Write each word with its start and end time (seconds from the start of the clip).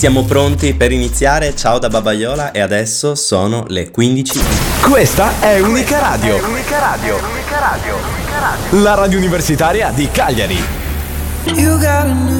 Siamo 0.00 0.24
pronti 0.24 0.72
per 0.72 0.92
iniziare, 0.92 1.54
ciao 1.54 1.78
da 1.78 1.90
Babaiola 1.90 2.52
e 2.52 2.60
adesso 2.60 3.14
sono 3.14 3.66
le 3.68 3.90
15. 3.90 4.40
Questa 4.80 5.40
è 5.40 5.60
Unica 5.60 5.98
Radio. 5.98 6.38
È 6.38 6.42
unica 6.42 6.78
Radio. 6.78 7.16
Unica 7.16 7.58
Radio. 7.58 8.82
La 8.82 8.94
radio 8.94 9.18
universitaria 9.18 9.90
di 9.90 10.08
Cagliari. 10.10 10.58
You 11.54 11.72
gotta 11.76 12.04
know. 12.04 12.39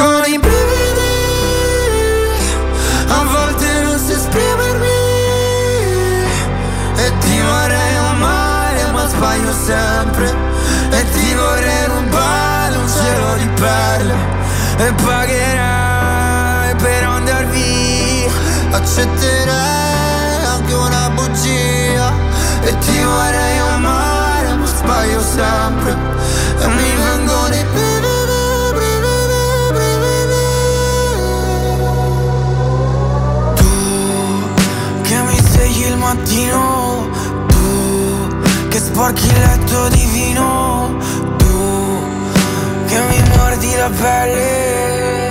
con 0.00 0.24
i 0.26 0.38
brividi 0.38 1.12
a 3.08 3.22
volte 3.24 3.82
non 3.82 3.98
si 3.98 4.12
esprimermi 4.12 4.86
e 6.96 7.12
ti 7.20 7.40
vorrei 7.40 7.96
amare 7.96 8.90
ma 8.92 9.06
sbaglio 9.06 9.52
sempre 9.52 10.34
e 10.90 11.10
ti 11.10 11.34
vorrei 11.34 11.84
rubare 11.88 12.76
un 12.76 12.88
cielo 12.88 13.34
di 13.36 13.48
perle 13.60 14.14
e 14.78 14.92
pagherai 15.04 16.74
per 16.76 17.04
andar 17.04 17.44
via 17.48 18.30
accetterai 18.70 20.44
anche 20.54 20.72
una 20.72 21.10
bugia 21.10 22.10
e 22.62 22.78
ti 22.78 23.02
vorrei 23.02 23.58
amare 23.58 24.54
ma 24.54 24.64
sbaglio 24.64 25.20
sempre 25.20 25.94
e 26.60 26.66
mi 26.68 26.94
marchiletto 39.10 39.88
di 39.88 40.06
vino 40.06 40.96
Tu 41.36 42.02
che 42.86 43.00
mi 43.08 43.28
mordi 43.36 43.76
la 43.76 43.90
pelle. 43.90 45.29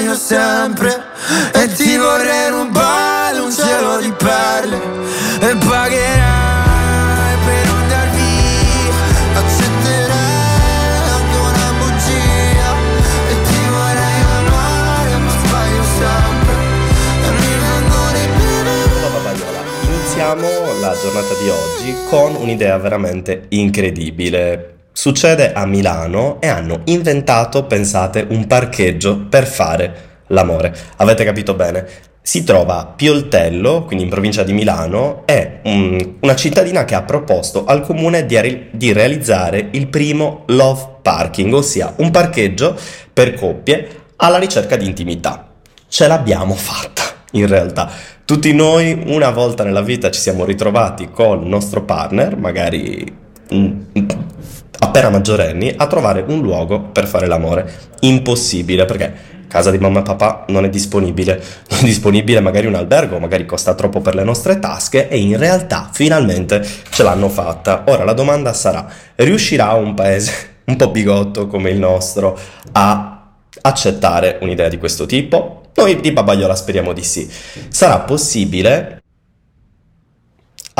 Sbaglio 0.00 0.14
sempre 0.14 1.02
E 1.52 1.72
ti 1.74 1.96
vorrei 1.96 2.48
rubare 2.50 3.38
un 3.38 3.52
cielo 3.52 3.98
di 4.00 4.10
perle 4.12 4.80
E 5.40 5.56
pagherai 5.56 7.36
per 7.44 7.68
andar 7.68 8.10
via. 8.10 8.94
Accetterai 9.40 11.08
anche 11.12 11.36
una 11.36 11.72
bugia 11.78 12.72
E 13.28 13.42
ti 13.44 13.68
vorrei 13.68 14.20
amare 14.38 15.16
ma 15.18 15.30
sbaglio 15.30 15.84
sempre. 15.98 16.54
E 17.22 17.30
mi 17.30 17.52
vengono 17.64 18.16
i 18.16 18.28
Babaiola, 19.12 19.60
iniziamo 19.82 20.48
la 20.80 20.96
giornata 21.00 21.34
di 21.42 21.48
oggi 21.48 21.96
con 22.08 22.34
un'idea 22.36 22.78
veramente 22.78 23.46
incredibile. 23.50 24.79
Succede 25.00 25.54
a 25.54 25.64
Milano 25.64 26.42
e 26.42 26.48
hanno 26.48 26.82
inventato, 26.84 27.64
pensate, 27.64 28.26
un 28.28 28.46
parcheggio 28.46 29.18
per 29.30 29.46
fare 29.46 30.24
l'amore. 30.26 30.76
Avete 30.96 31.24
capito 31.24 31.54
bene? 31.54 31.86
Si 32.20 32.44
trova 32.44 32.80
a 32.80 32.84
Pioltello, 32.84 33.84
quindi 33.84 34.04
in 34.04 34.10
provincia 34.10 34.42
di 34.42 34.52
Milano, 34.52 35.22
è 35.24 35.60
un- 35.64 36.16
una 36.20 36.36
cittadina 36.36 36.84
che 36.84 36.94
ha 36.94 37.02
proposto 37.02 37.64
al 37.64 37.80
comune 37.80 38.26
di, 38.26 38.68
di 38.72 38.92
realizzare 38.92 39.68
il 39.70 39.86
primo 39.86 40.42
love 40.48 40.98
parking, 41.00 41.50
ossia 41.54 41.94
un 41.96 42.10
parcheggio 42.10 42.76
per 43.10 43.32
coppie 43.32 44.02
alla 44.16 44.36
ricerca 44.36 44.76
di 44.76 44.84
intimità. 44.84 45.48
Ce 45.88 46.06
l'abbiamo 46.08 46.52
fatta, 46.52 47.04
in 47.30 47.46
realtà. 47.46 47.88
Tutti 48.26 48.52
noi 48.52 49.02
una 49.06 49.30
volta 49.30 49.64
nella 49.64 49.80
vita 49.80 50.10
ci 50.10 50.20
siamo 50.20 50.44
ritrovati 50.44 51.08
col 51.10 51.46
nostro 51.46 51.84
partner, 51.84 52.36
magari 52.36 53.16
mm, 53.54 53.80
appena 54.80 55.10
maggiorenni, 55.10 55.72
a 55.76 55.86
trovare 55.86 56.24
un 56.26 56.40
luogo 56.40 56.80
per 56.80 57.06
fare 57.06 57.26
l'amore. 57.26 57.72
Impossibile 58.00 58.84
perché 58.84 59.38
casa 59.50 59.72
di 59.72 59.78
mamma 59.78 59.98
e 60.00 60.02
papà 60.02 60.44
non 60.48 60.64
è 60.64 60.68
disponibile, 60.68 61.34
non 61.70 61.80
è 61.80 61.84
disponibile 61.84 62.40
magari 62.40 62.66
un 62.66 62.76
albergo, 62.76 63.18
magari 63.18 63.44
costa 63.46 63.74
troppo 63.74 64.00
per 64.00 64.14
le 64.14 64.22
nostre 64.22 64.58
tasche 64.58 65.08
e 65.08 65.18
in 65.18 65.36
realtà 65.36 65.90
finalmente 65.92 66.64
ce 66.90 67.02
l'hanno 67.02 67.28
fatta. 67.28 67.84
Ora 67.88 68.04
la 68.04 68.12
domanda 68.12 68.52
sarà, 68.52 68.86
riuscirà 69.16 69.72
un 69.72 69.94
paese 69.94 70.32
un 70.70 70.76
po' 70.76 70.90
bigotto 70.90 71.46
come 71.48 71.70
il 71.70 71.78
nostro 71.78 72.38
a 72.72 73.26
accettare 73.62 74.38
un'idea 74.40 74.68
di 74.68 74.78
questo 74.78 75.04
tipo? 75.04 75.62
Noi 75.74 76.00
di 76.00 76.12
Babagliola 76.12 76.54
speriamo 76.54 76.92
di 76.92 77.02
sì. 77.02 77.28
Sarà 77.68 77.98
possibile 78.00 78.99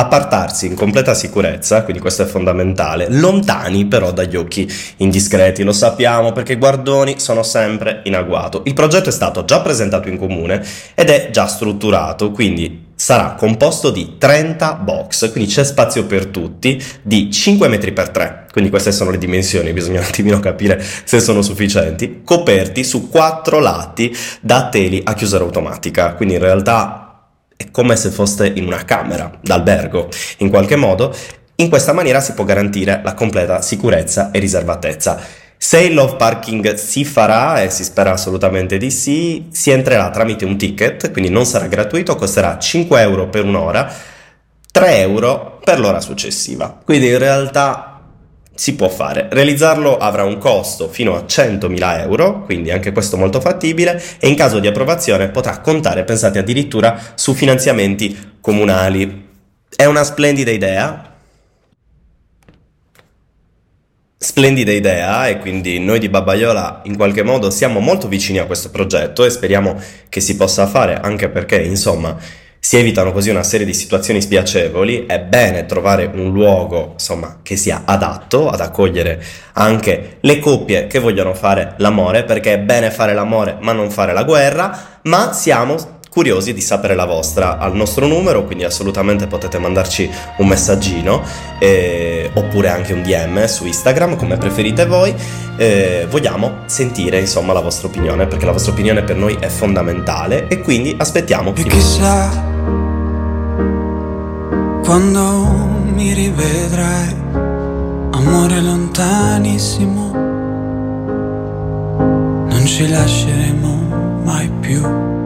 appartarsi 0.00 0.67
in 0.67 0.75
completa 0.75 1.14
sicurezza, 1.14 1.82
quindi 1.82 2.00
questo 2.00 2.23
è 2.23 2.26
fondamentale, 2.26 3.06
lontani 3.11 3.87
però 3.87 4.12
dagli 4.12 4.37
occhi 4.37 4.70
indiscreti, 4.97 5.62
lo 5.62 5.73
sappiamo 5.73 6.32
perché 6.32 6.55
i 6.55 6.56
guardoni 6.56 7.19
sono 7.19 7.43
sempre 7.43 8.00
in 8.05 8.17
agguato. 8.17 8.62
Il 8.64 8.75
progetto 8.75 9.11
è 9.11 9.12
stato 9.12 9.44
già 9.44 9.61
presentato 9.61 10.08
in 10.08 10.17
comune 10.17 10.64
ed 10.94 11.11
è 11.11 11.29
già 11.31 11.47
strutturato, 11.47 12.31
quindi 12.31 12.88
sarà 12.94 13.32
composto 13.32 13.91
di 13.91 14.17
30 14.19 14.75
box, 14.75 15.31
quindi 15.32 15.50
c'è 15.50 15.64
spazio 15.64 16.05
per 16.05 16.26
tutti, 16.26 16.82
di 17.02 17.31
5 17.31 17.69
metri 17.69 17.93
per 17.93 18.11
3, 18.11 18.47
quindi 18.52 18.70
queste 18.70 18.93
sono 18.93 19.11
le 19.11 19.19
dimensioni, 19.19 19.73
bisogna 19.73 20.00
un 20.00 20.06
attimino 20.06 20.41
capire 20.41 20.82
se 21.05 21.20
sono 21.20 21.43
sufficienti, 21.43 22.23
coperti 22.25 22.85
su 22.85 23.08
quattro 23.08 23.58
lati 23.58 24.14
da 24.41 24.69
teli 24.69 25.00
a 25.05 25.14
chiusura 25.14 25.44
automatica, 25.44 26.14
quindi 26.14 26.35
in 26.35 26.41
realtà 26.41 27.09
è 27.60 27.70
come 27.70 27.94
se 27.94 28.08
foste 28.08 28.46
in 28.46 28.64
una 28.64 28.86
camera 28.86 29.30
d'albergo, 29.38 30.08
in 30.38 30.48
qualche 30.48 30.76
modo. 30.76 31.14
In 31.56 31.68
questa 31.68 31.92
maniera 31.92 32.18
si 32.20 32.32
può 32.32 32.44
garantire 32.44 33.02
la 33.04 33.12
completa 33.12 33.60
sicurezza 33.60 34.30
e 34.30 34.38
riservatezza. 34.38 35.20
Se 35.58 35.78
il 35.78 35.92
love 35.92 36.16
parking 36.16 36.72
si 36.76 37.04
farà, 37.04 37.60
e 37.60 37.68
si 37.68 37.84
spera 37.84 38.12
assolutamente 38.12 38.78
di 38.78 38.90
sì, 38.90 39.48
si 39.50 39.70
entrerà 39.70 40.08
tramite 40.08 40.46
un 40.46 40.56
ticket, 40.56 41.12
quindi 41.12 41.28
non 41.28 41.44
sarà 41.44 41.66
gratuito, 41.66 42.16
costerà 42.16 42.58
5 42.58 42.98
euro 42.98 43.28
per 43.28 43.44
un'ora, 43.44 43.92
3 44.72 44.96
euro 45.00 45.60
per 45.62 45.80
l'ora 45.80 46.00
successiva. 46.00 46.80
Quindi 46.82 47.08
in 47.08 47.18
realtà 47.18 47.89
si 48.60 48.74
può 48.74 48.90
fare. 48.90 49.26
Realizzarlo 49.30 49.96
avrà 49.96 50.24
un 50.24 50.36
costo 50.36 50.90
fino 50.90 51.16
a 51.16 51.20
100.000 51.20 52.00
euro, 52.00 52.42
quindi 52.44 52.70
anche 52.70 52.92
questo 52.92 53.16
molto 53.16 53.40
fattibile, 53.40 53.98
e 54.18 54.28
in 54.28 54.34
caso 54.34 54.58
di 54.58 54.66
approvazione 54.66 55.30
potrà 55.30 55.60
contare, 55.60 56.04
pensate 56.04 56.40
addirittura, 56.40 57.00
su 57.14 57.32
finanziamenti 57.32 58.35
comunali. 58.38 59.28
È 59.75 59.87
una 59.87 60.04
splendida 60.04 60.50
idea. 60.50 61.11
Splendida 64.18 64.73
idea 64.73 65.26
e 65.28 65.38
quindi 65.38 65.78
noi 65.78 65.99
di 65.99 66.11
Babaiola 66.11 66.82
in 66.85 66.96
qualche 66.96 67.23
modo 67.23 67.49
siamo 67.49 67.80
molto 67.80 68.08
vicini 68.08 68.40
a 68.40 68.44
questo 68.44 68.70
progetto 68.70 69.25
e 69.25 69.30
speriamo 69.30 69.80
che 70.11 70.20
si 70.20 70.37
possa 70.37 70.66
fare 70.66 71.00
anche 71.00 71.30
perché 71.30 71.62
insomma 71.62 72.14
si 72.62 72.76
evitano 72.76 73.11
così 73.11 73.31
una 73.31 73.43
serie 73.43 73.64
di 73.64 73.73
situazioni 73.73 74.21
spiacevoli, 74.21 75.07
è 75.07 75.19
bene 75.19 75.64
trovare 75.64 76.09
un 76.12 76.31
luogo, 76.31 76.90
insomma, 76.93 77.38
che 77.43 77.57
sia 77.57 77.83
adatto 77.87 78.50
ad 78.50 78.61
accogliere 78.61 79.23
anche 79.55 80.19
le 80.21 80.38
coppie 80.38 80.87
che 80.87 80.99
vogliono 80.99 81.33
fare 81.33 81.73
l'amore, 81.79 82.25
perché 82.25 82.52
è 82.52 82.59
bene 82.59 82.90
fare 82.90 83.14
l'amore 83.14 83.57
ma 83.61 83.73
non 83.73 83.90
fare 83.90 84.12
la 84.12 84.25
guerra, 84.25 85.00
ma 85.05 85.33
siamo 85.33 86.00
curiosi 86.11 86.52
di 86.52 86.61
sapere 86.61 86.95
la 86.95 87.07
vostra 87.07 87.57
al 87.59 87.75
nostro 87.75 88.07
numero, 88.07 88.45
quindi 88.45 88.64
assolutamente 88.64 89.26
potete 89.26 89.59
mandarci 89.59 90.11
un 90.38 90.49
messaggino 90.49 91.23
eh, 91.59 92.31
oppure 92.35 92.69
anche 92.69 92.93
un 92.93 93.02
DM 93.02 93.45
su 93.47 93.64
Instagram, 93.64 94.17
come 94.17 94.37
preferite 94.37 94.87
voi. 94.87 95.14
Eh, 95.57 96.07
vogliamo 96.11 96.64
sentire 96.67 97.19
insomma 97.21 97.52
la 97.52 97.61
vostra 97.61 97.88
opinione, 97.88 98.26
perché 98.26 98.45
la 98.45 98.52
vostra 98.52 98.73
opinione 98.73 99.02
per 99.02 99.17
noi 99.17 99.37
è 99.38 99.49
fondamentale 99.49 100.49
e 100.49 100.61
quindi 100.61 100.95
aspettiamo 100.99 101.52
E 101.55 101.62
fino 101.62 101.75
chissà 101.75 102.50
quando 104.90 105.23
mi 105.95 106.12
rivedrai, 106.14 107.14
amore 108.11 108.61
lontanissimo, 108.61 110.11
non 112.49 112.62
ci 112.64 112.88
lasceremo 112.88 114.23
mai 114.25 114.50
più. 114.59 115.19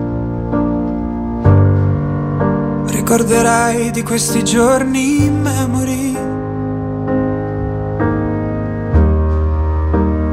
Ricorderai 2.94 3.90
di 3.90 4.02
questi 4.02 4.44
giorni 4.44 5.24
in 5.24 5.40
memory 5.40 6.16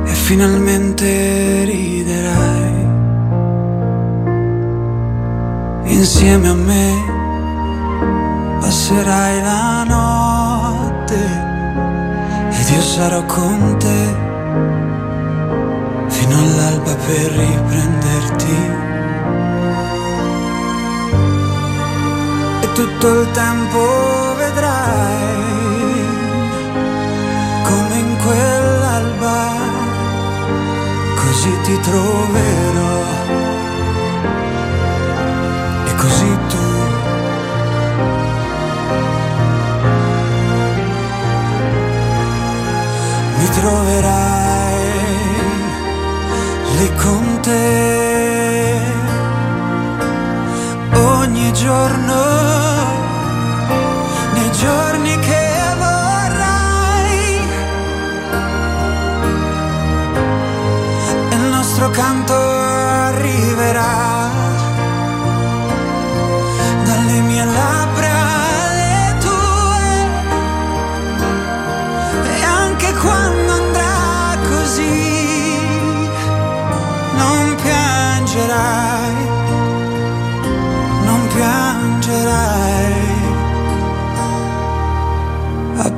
e 0.06 0.14
finalmente 0.14 1.64
riderai 1.66 2.86
insieme 5.86 6.48
a 6.50 6.54
me 6.54 6.94
passerai 8.60 9.42
la 9.42 9.84
notte 9.84 11.20
ed 12.60 12.70
io 12.70 12.82
sarò 12.82 13.26
con 13.26 13.76
te 13.80 14.16
fino 16.10 16.38
all'alba 16.38 16.96
per 16.96 17.32
riprenderti. 17.32 17.61
Tutto 23.02 23.22
il 23.22 23.32
tempo 23.32 24.36
vedrai 24.38 26.06
come 27.64 27.96
in 27.98 28.16
quell'alba 28.18 29.54
così 31.16 31.62
ti 31.64 31.80
troverò 31.80 32.61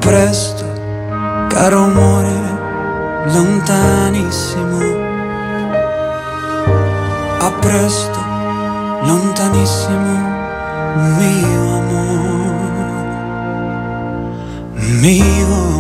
presto, 0.04 0.66
caro 1.50 1.86
amore, 1.86 2.36
lontanissimo. 3.34 4.80
A 7.40 7.52
presto, 7.62 8.20
lontanissimo, 9.04 10.14
mio 11.18 11.64
amore, 11.80 12.84
mio 15.02 15.46
amore. 15.46 15.73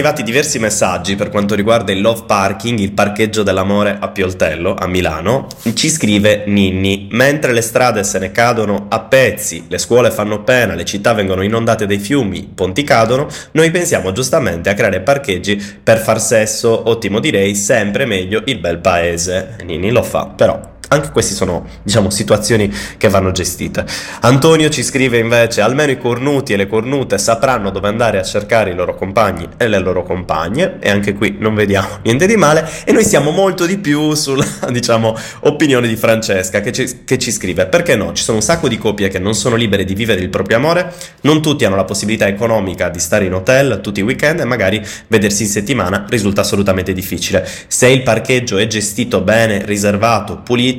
Arrivati 0.00 0.22
diversi 0.22 0.58
messaggi 0.58 1.14
per 1.14 1.28
quanto 1.28 1.54
riguarda 1.54 1.92
il 1.92 2.00
Love 2.00 2.22
Parking, 2.24 2.78
il 2.78 2.92
parcheggio 2.92 3.42
dell'amore 3.42 3.98
a 4.00 4.08
Pioltello, 4.08 4.74
a 4.74 4.86
Milano. 4.86 5.46
Ci 5.74 5.90
scrive 5.90 6.44
Ninni, 6.46 7.08
mentre 7.10 7.52
le 7.52 7.60
strade 7.60 8.02
se 8.02 8.18
ne 8.18 8.32
cadono 8.32 8.86
a 8.88 9.00
pezzi, 9.00 9.66
le 9.68 9.76
scuole 9.76 10.10
fanno 10.10 10.42
pena, 10.42 10.74
le 10.74 10.86
città 10.86 11.12
vengono 11.12 11.42
inondate 11.42 11.84
dai 11.84 11.98
fiumi, 11.98 12.38
i 12.38 12.48
ponti 12.54 12.82
cadono, 12.82 13.28
noi 13.52 13.70
pensiamo 13.70 14.12
giustamente 14.12 14.70
a 14.70 14.74
creare 14.74 15.00
parcheggi 15.00 15.62
per 15.82 15.98
far 15.98 16.18
sesso, 16.18 16.88
ottimo 16.88 17.20
direi, 17.20 17.54
sempre 17.54 18.06
meglio 18.06 18.40
il 18.46 18.58
bel 18.58 18.78
paese. 18.78 19.56
Ninni 19.64 19.90
lo 19.90 20.02
fa, 20.02 20.24
però 20.24 20.69
anche 20.92 21.10
queste 21.10 21.34
sono, 21.34 21.66
diciamo, 21.84 22.10
situazioni 22.10 22.72
che 22.96 23.08
vanno 23.08 23.30
gestite. 23.30 23.86
Antonio 24.22 24.68
ci 24.70 24.82
scrive 24.82 25.18
invece: 25.18 25.60
almeno 25.60 25.92
i 25.92 25.98
cornuti 25.98 26.52
e 26.52 26.56
le 26.56 26.66
cornute 26.66 27.16
sapranno 27.16 27.70
dove 27.70 27.86
andare 27.86 28.18
a 28.18 28.24
cercare 28.24 28.70
i 28.70 28.74
loro 28.74 28.96
compagni 28.96 29.48
e 29.56 29.68
le 29.68 29.78
loro 29.78 30.02
compagne. 30.02 30.78
E 30.80 30.90
anche 30.90 31.14
qui 31.14 31.36
non 31.38 31.54
vediamo 31.54 31.98
niente 32.02 32.26
di 32.26 32.36
male. 32.36 32.68
E 32.84 32.90
noi 32.90 33.04
siamo 33.04 33.30
molto 33.30 33.66
di 33.66 33.78
più 33.78 34.14
sulla, 34.14 34.44
diciamo, 34.70 35.16
opinione 35.40 35.86
di 35.86 35.94
Francesca 35.94 36.60
che 36.60 36.72
ci, 36.72 37.04
che 37.04 37.18
ci 37.18 37.30
scrive: 37.30 37.66
perché 37.66 37.94
no? 37.94 38.12
Ci 38.12 38.24
sono 38.24 38.38
un 38.38 38.42
sacco 38.42 38.66
di 38.66 38.76
coppie 38.76 39.08
che 39.08 39.20
non 39.20 39.34
sono 39.34 39.54
libere 39.54 39.84
di 39.84 39.94
vivere 39.94 40.20
il 40.20 40.28
proprio 40.28 40.56
amore, 40.56 40.92
non 41.20 41.40
tutti 41.40 41.64
hanno 41.64 41.76
la 41.76 41.84
possibilità 41.84 42.26
economica 42.26 42.88
di 42.88 42.98
stare 42.98 43.26
in 43.26 43.34
hotel 43.34 43.78
tutti 43.80 44.00
i 44.00 44.02
weekend 44.02 44.40
e 44.40 44.44
magari 44.44 44.84
vedersi 45.06 45.44
in 45.44 45.48
settimana 45.48 46.04
risulta 46.08 46.40
assolutamente 46.40 46.92
difficile. 46.92 47.48
Se 47.68 47.86
il 47.86 48.02
parcheggio 48.02 48.58
è 48.58 48.66
gestito 48.66 49.20
bene, 49.20 49.64
riservato, 49.64 50.38
pulito, 50.38 50.78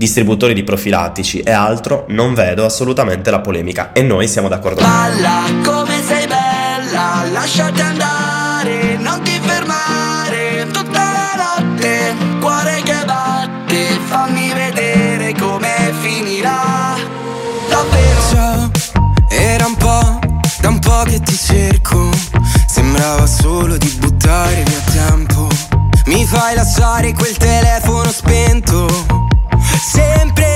distributori 0.00 0.54
di 0.54 0.64
profilattici 0.64 1.40
e 1.40 1.50
altro, 1.50 2.06
non 2.08 2.32
vedo 2.32 2.64
assolutamente 2.64 3.30
la 3.30 3.40
polemica 3.40 3.92
e 3.92 4.02
noi 4.02 4.26
siamo 4.28 4.48
d'accordo. 4.48 4.80
Balla 4.80 5.42
come 5.62 6.00
sei 6.02 6.26
bella, 6.26 7.24
lasciati 7.30 7.82
andare, 7.82 8.96
non 8.96 9.20
ti 9.22 9.38
fermare 9.42 10.66
tutta 10.72 11.02
la 11.36 11.58
notte, 11.58 12.14
cuore 12.40 12.80
che 12.82 13.04
batte, 13.04 13.98
fammi 14.06 14.52
vedere 14.54 15.34
come 15.38 15.92
finirà. 16.00 16.96
Davvero? 17.68 18.20
Ciao, 18.30 18.70
era 19.28 19.66
un 19.66 19.76
po', 19.76 20.18
da 20.62 20.68
un 20.68 20.78
po' 20.78 21.02
che 21.04 21.20
ti 21.20 21.36
cerco, 21.36 22.08
sembrava 22.66 23.26
solo 23.26 23.76
di 23.76 23.94
buttare 24.00 24.62
via 24.62 24.80
tempo. 24.92 25.69
Mi 26.10 26.26
fai 26.26 26.56
lasciare 26.56 27.12
quel 27.12 27.36
telefono 27.36 28.10
spento. 28.10 28.88
Sempre 29.80 30.49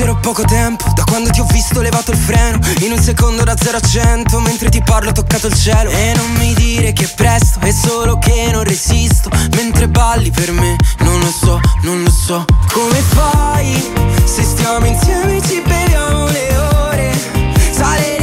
scuse 0.00 0.02
ero 0.02 0.16
poco 0.16 0.42
tempo. 0.42 0.84
Da 0.94 1.04
quando 1.04 1.30
ti 1.30 1.40
ho 1.40 1.46
visto 1.52 1.80
levato 1.80 2.10
il 2.10 2.16
freno. 2.16 2.58
In 2.80 2.92
un 2.92 2.98
secondo 2.98 3.44
da 3.44 3.54
0 3.56 3.76
a 3.76 3.80
100 3.80 4.40
Mentre 4.40 4.68
ti 4.68 4.82
parlo 4.82 5.10
ho 5.10 5.12
toccato 5.12 5.46
il 5.46 5.54
cielo. 5.54 5.90
E 5.90 6.12
non 6.16 6.30
mi 6.32 6.54
dire 6.54 6.92
che 6.92 7.04
è 7.04 7.08
presto 7.14 7.60
È 7.60 7.72
solo 7.72 8.18
che 8.18 8.48
non 8.52 8.64
resisto. 8.64 9.30
Mentre 9.56 9.88
balli 9.88 10.30
per 10.30 10.52
me 10.52 10.76
Non 10.98 11.20
lo 11.20 11.30
so, 11.30 11.60
non 11.82 12.02
lo 12.02 12.10
so. 12.10 12.44
Come 12.72 13.00
fai? 13.00 13.92
Se 14.24 14.42
stiamo 14.42 14.86
insieme 14.86 15.40
ci 15.42 15.62
beviamo 15.66 16.28
le 16.28 16.56
ore. 16.56 17.12
Sale 17.72 18.19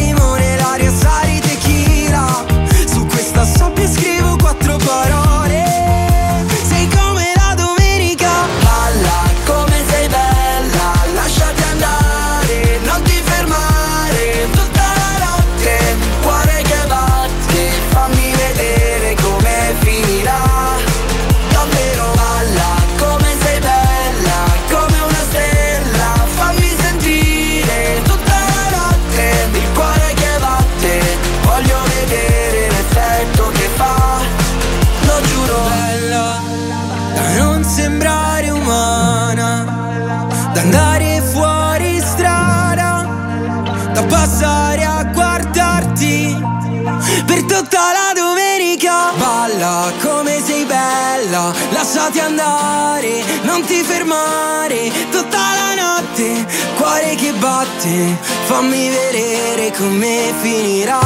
batte, 57.87 58.17
fammi 58.45 58.89
vedere 58.89 59.71
come 59.77 60.33
finirà. 60.41 60.99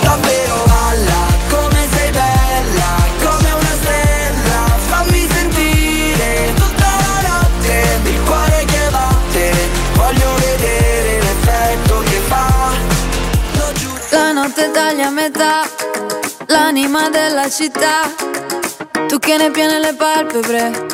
Davvero 0.00 0.64
balla, 0.66 1.26
come 1.50 1.88
sei 1.94 2.10
bella, 2.10 2.90
come 3.22 3.52
una 3.52 3.76
stella, 3.80 4.76
fammi 4.88 5.28
sentire 5.30 6.52
tutta 6.54 6.86
la 6.86 7.28
notte, 7.28 8.00
il 8.04 8.22
cuore 8.24 8.64
che 8.64 8.88
batte, 8.90 9.52
voglio 9.94 10.34
vedere 10.36 11.20
l'effetto 11.20 11.98
che 12.04 12.20
fa. 12.26 12.70
La 14.10 14.32
notte 14.32 14.70
taglia 14.70 15.06
a 15.06 15.10
metà, 15.10 15.68
l'anima 16.46 17.08
della 17.08 17.48
città. 17.48 18.10
Tu 19.08 19.18
che 19.18 19.36
ne 19.36 19.50
piene 19.50 19.78
le 19.78 19.94
palpebre, 19.94 20.86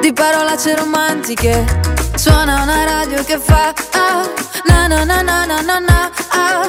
di 0.00 0.12
parolacce 0.12 0.76
romantiche. 0.76 1.95
Suona 2.26 2.62
una 2.62 2.82
radio 2.82 3.22
che 3.22 3.38
fa 3.38 3.72
ah, 3.92 4.28
na 4.66 4.88
na 4.88 5.04
na 5.04 5.22
na 5.22 5.46
na 5.46 5.78
na 5.78 6.10
ah. 6.30 6.66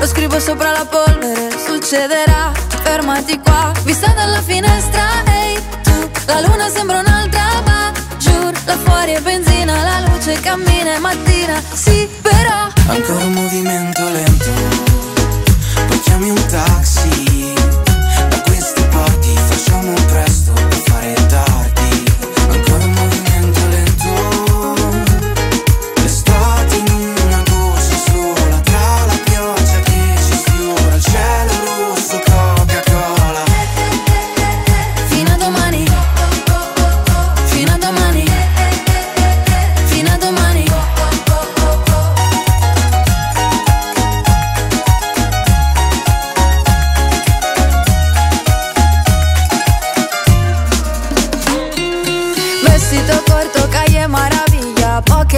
Lo 0.00 0.06
scrivo 0.06 0.40
sopra 0.40 0.70
la 0.72 0.86
polvere, 0.86 1.50
succederà, 1.58 2.50
fermati 2.82 3.38
qua. 3.38 3.70
Vista 3.82 4.14
dalla 4.14 4.40
finestra, 4.40 5.22
ehi 5.26 5.60
tu, 5.82 6.10
la 6.24 6.40
luna 6.40 6.70
sembra 6.70 7.00
un'altra, 7.00 7.60
ma 7.66 7.92
giù, 8.16 8.50
là 8.64 8.78
fuori 8.78 9.12
è 9.12 9.20
benzina, 9.20 9.82
la 9.82 10.08
luce 10.08 10.40
cammina, 10.40 10.94
è 10.94 10.98
mattina, 10.98 11.60
sì, 11.74 12.08
però. 12.22 12.68
Ancora 12.86 13.24
un 13.26 13.32
movimento 13.32 14.08
lento, 14.08 14.33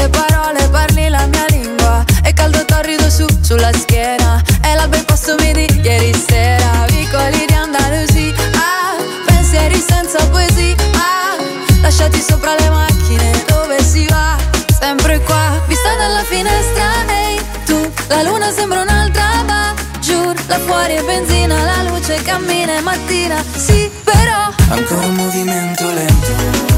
parole, 0.08 0.68
parli 0.68 1.08
la 1.08 1.26
mia 1.26 1.46
lingua. 1.48 2.04
E 2.24 2.32
caldo 2.32 2.64
torrido 2.64 3.08
su, 3.10 3.26
sulla 3.40 3.72
schiena. 3.72 4.42
E 4.62 4.74
l'alba 4.74 4.96
il 4.96 5.04
pasto 5.04 5.34
midi 5.38 5.66
ieri 5.82 6.12
sera. 6.14 6.84
Vicoli 6.88 7.44
di 7.46 7.54
Andalusia 7.54 8.32
ah, 8.54 8.96
Pensieri 9.26 9.82
senza 9.86 10.18
poesia. 10.28 10.74
Ah, 10.94 11.36
Lasciati 11.82 12.20
sopra 12.20 12.54
le 12.58 12.68
macchine 12.68 13.44
Dove 13.46 13.82
si 13.82 14.06
va? 14.06 14.36
Sempre 14.78 15.20
qua 15.20 15.60
Vista 15.66 15.94
dalla 15.96 16.22
finestra, 16.24 17.06
ehi 17.08 17.40
tu 17.64 17.92
La 18.08 18.22
luna 18.22 18.50
sembra 18.50 18.82
un'altra, 18.82 19.42
ma 19.46 19.74
giù 20.00 20.32
Là 20.46 20.58
fuori 20.58 20.94
è 20.94 21.02
benzina, 21.02 21.62
la 21.62 21.82
luce 21.88 22.20
cammina, 22.22 22.76
è 22.76 22.80
mattina. 22.80 23.42
Sì, 23.54 23.90
però 24.02 24.50
Ancora 24.68 25.06
un 25.06 25.14
movimento 25.14 25.90
lento, 25.92 26.75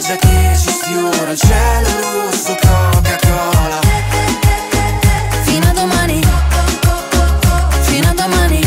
la 0.00 0.16
pioggia 0.16 0.16
che 0.16 0.56
ci 0.56 0.70
sfiora, 0.70 1.30
il 1.30 1.38
cielo 1.38 1.88
rosso, 2.00 2.56
Coca-Cola. 2.60 3.80
Fino 5.42 5.68
a 5.68 5.72
domani. 5.72 6.20
Fino 7.82 8.08
a 8.08 8.12
domani. 8.14 8.60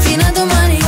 Fino 0.00 0.26
a 0.26 0.30
domani. 0.30 0.78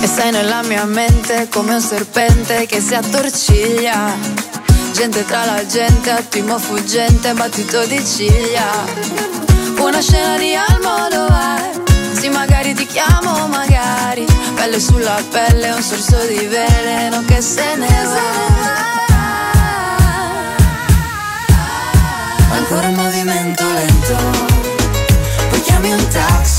E 0.00 0.06
sei 0.06 0.30
nella 0.30 0.62
mia 0.62 0.84
mente 0.84 1.48
come 1.48 1.74
un 1.74 1.80
serpente 1.80 2.66
che 2.66 2.80
si 2.80 2.94
attorciglia. 2.94 4.14
Gente 4.92 5.24
tra 5.24 5.44
la 5.44 5.66
gente, 5.66 6.10
attimo 6.10 6.58
fuggente, 6.58 7.32
battito 7.32 7.84
di 7.86 8.04
ciglia. 8.04 8.84
Una 9.78 10.00
scena 10.00 10.38
di 10.38 10.54
Almodovar 10.54 11.65
Sì, 12.26 12.32
magari 12.32 12.74
ti 12.74 12.86
chiamo, 12.86 13.46
magari. 13.46 14.26
Pelle 14.56 14.80
sulla 14.80 15.22
pelle, 15.30 15.70
un 15.70 15.80
sorso 15.80 16.16
di 16.26 16.44
veleno 16.46 17.24
che 17.24 17.40
se 17.40 17.76
ne 17.76 17.86
va. 17.86 18.44
Ancora 22.50 22.88
un 22.88 22.94
movimento 22.94 23.62
lento, 23.62 24.16
poi 25.50 25.60
chiami 25.60 25.92
un 25.92 26.08
taxi. 26.08 26.55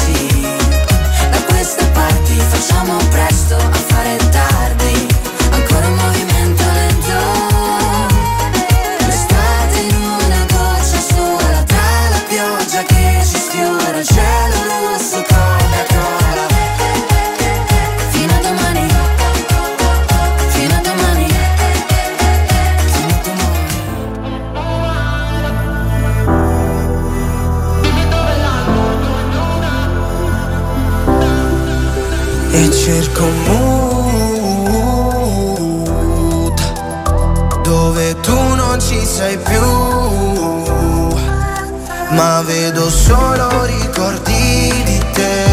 Ma 42.12 42.42
vedo 42.42 42.90
solo 42.90 43.66
ricordi 43.66 44.84
di 44.86 44.98
te. 45.14 45.46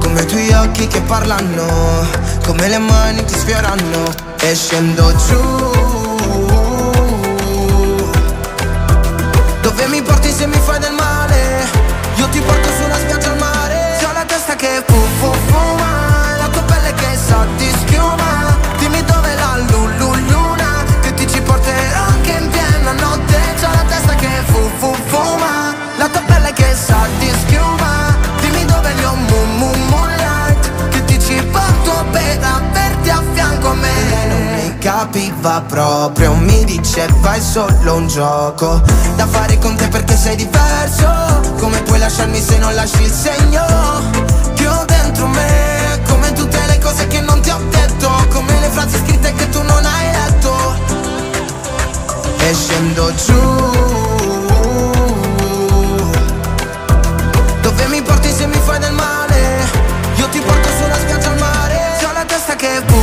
Come 0.00 0.22
i 0.22 0.26
tuoi 0.26 0.52
occhi 0.52 0.86
che 0.86 1.00
parlano, 1.02 2.06
come 2.44 2.68
le 2.68 2.78
mani 2.78 3.24
ti 3.24 3.34
sfiorano 3.34 4.12
e 4.40 4.54
scendo 4.54 5.14
giù. 5.26 5.68
Dove 9.60 9.86
mi 9.88 10.02
porti 10.02 10.30
se 10.32 10.46
mi 10.46 10.58
fai 10.64 10.78
del 10.78 10.92
male? 10.92 11.68
Io 12.16 12.28
ti 12.28 12.40
porto 12.40 12.68
su 12.76 12.84
una 12.84 12.96
spiaggia 12.96 13.30
al 13.30 13.38
mare. 13.38 13.98
C'ho 14.00 14.12
la 14.12 14.24
testa 14.24 14.54
che 14.54 14.82
fu 14.86 14.94
fu 15.18 15.32
fuma, 15.46 16.36
la 16.38 16.48
tua 16.48 16.62
pelle 16.62 16.94
che 16.94 17.16
sa 17.16 17.46
di 17.56 17.70
schiuma. 17.80 18.19
Capiva 35.10 35.60
proprio, 35.66 36.34
mi 36.34 36.64
diceva 36.64 37.34
è 37.34 37.40
solo 37.40 37.94
un 37.94 38.06
gioco 38.06 38.80
da 39.16 39.26
fare 39.26 39.58
con 39.58 39.74
te 39.74 39.88
perché 39.88 40.16
sei 40.16 40.36
diverso. 40.36 41.08
Come 41.58 41.82
puoi 41.82 41.98
lasciarmi 41.98 42.40
se 42.40 42.58
non 42.58 42.72
lasci 42.74 43.02
il 43.02 43.10
segno 43.10 43.64
che 44.54 44.68
ho 44.68 44.84
dentro 44.86 45.26
me? 45.26 46.00
Come 46.06 46.32
tutte 46.32 46.60
le 46.68 46.78
cose 46.78 47.08
che 47.08 47.20
non 47.20 47.40
ti 47.40 47.50
ho 47.50 47.58
detto, 47.70 48.08
come 48.28 48.60
le 48.60 48.68
frasi 48.68 48.98
scritte 48.98 49.34
che 49.34 49.48
tu 49.48 49.60
non 49.62 49.84
hai 49.84 50.10
letto. 50.12 50.78
E 52.38 52.54
scendo 52.54 53.12
giù. 53.14 53.58
Dove 57.62 57.86
mi 57.88 58.00
porti 58.00 58.30
se 58.32 58.46
mi 58.46 58.60
fai 58.64 58.78
del 58.78 58.92
male? 58.92 59.58
Io 60.14 60.28
ti 60.28 60.38
porto 60.38 60.68
sulla 60.78 60.94
spiaggia 60.94 61.30
al 61.30 61.38
mare. 61.38 61.96
C'ho 62.00 62.12
la 62.12 62.24
testa 62.24 62.54
che 62.54 62.80
fu 62.86 62.96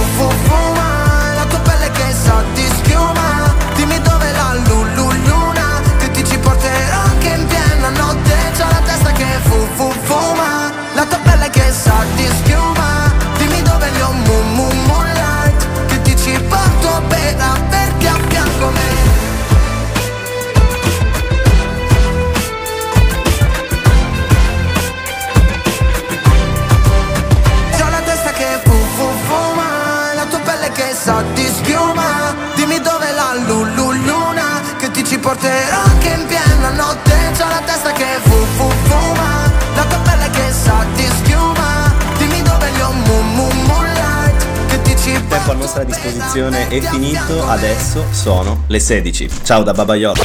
disposizione 46.67 46.75
è 46.75 46.81
finito, 46.81 47.47
adesso 47.47 48.05
sono 48.11 48.63
le 48.67 48.79
16. 48.79 49.29
Ciao 49.43 49.63
da 49.63 49.71
Babaiolo. 49.73 50.21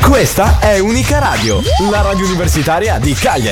Questa 0.00 0.58
è 0.60 0.78
Unica 0.78 1.18
Radio, 1.18 1.60
la 1.90 2.00
radio 2.00 2.24
universitaria 2.24 2.98
di 2.98 3.12
Cagliari. 3.12 3.42